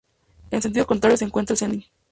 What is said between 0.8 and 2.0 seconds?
contrario se encuentra el cenit.